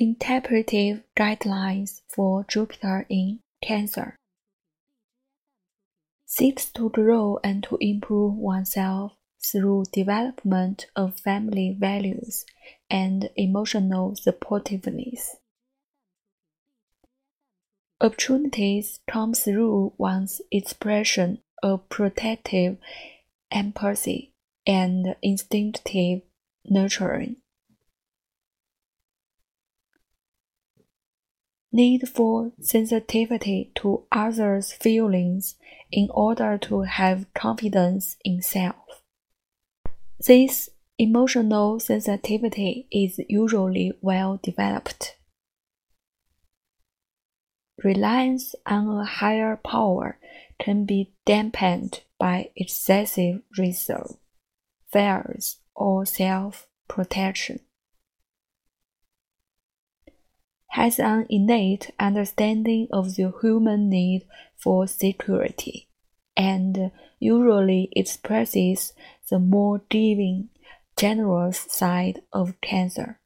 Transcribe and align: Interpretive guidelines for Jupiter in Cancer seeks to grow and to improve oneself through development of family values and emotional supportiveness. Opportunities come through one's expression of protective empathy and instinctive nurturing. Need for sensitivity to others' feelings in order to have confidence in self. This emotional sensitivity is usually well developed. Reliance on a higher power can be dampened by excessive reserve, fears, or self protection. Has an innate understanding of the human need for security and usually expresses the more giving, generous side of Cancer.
Interpretive 0.00 1.02
guidelines 1.14 2.00
for 2.08 2.46
Jupiter 2.48 3.04
in 3.10 3.40
Cancer 3.62 4.16
seeks 6.24 6.70
to 6.70 6.88
grow 6.88 7.38
and 7.44 7.62
to 7.64 7.76
improve 7.82 8.34
oneself 8.34 9.12
through 9.44 9.84
development 9.92 10.86
of 10.96 11.20
family 11.20 11.76
values 11.78 12.46
and 12.88 13.28
emotional 13.36 14.12
supportiveness. 14.12 15.36
Opportunities 18.00 19.00
come 19.06 19.34
through 19.34 19.92
one's 19.98 20.40
expression 20.50 21.42
of 21.62 21.86
protective 21.90 22.78
empathy 23.50 24.32
and 24.66 25.14
instinctive 25.20 26.22
nurturing. 26.64 27.36
Need 31.72 32.08
for 32.08 32.52
sensitivity 32.60 33.70
to 33.76 34.04
others' 34.10 34.72
feelings 34.72 35.54
in 35.92 36.08
order 36.10 36.58
to 36.58 36.82
have 36.82 37.32
confidence 37.34 38.16
in 38.24 38.42
self. 38.42 39.02
This 40.26 40.70
emotional 40.98 41.80
sensitivity 41.80 42.86
is 42.90 43.20
usually 43.28 43.92
well 44.00 44.38
developed. 44.42 45.16
Reliance 47.82 48.54
on 48.66 48.88
a 48.88 49.04
higher 49.04 49.56
power 49.56 50.18
can 50.60 50.84
be 50.84 51.14
dampened 51.24 52.02
by 52.18 52.50
excessive 52.54 53.40
reserve, 53.56 54.16
fears, 54.92 55.56
or 55.74 56.04
self 56.04 56.66
protection. 56.88 57.60
Has 60.70 60.98
an 60.98 61.26
innate 61.28 61.90
understanding 61.98 62.88
of 62.92 63.16
the 63.16 63.32
human 63.40 63.88
need 63.88 64.24
for 64.56 64.86
security 64.86 65.88
and 66.36 66.90
usually 67.18 67.88
expresses 67.92 68.92
the 69.28 69.38
more 69.38 69.82
giving, 69.88 70.48
generous 70.96 71.66
side 71.68 72.22
of 72.32 72.60
Cancer. 72.60 73.19